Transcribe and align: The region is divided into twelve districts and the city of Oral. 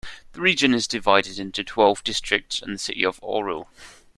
The 0.33 0.41
region 0.41 0.73
is 0.73 0.87
divided 0.87 1.37
into 1.37 1.63
twelve 1.63 2.03
districts 2.03 2.59
and 2.59 2.73
the 2.73 2.79
city 2.79 3.05
of 3.05 3.19
Oral. 3.21 3.69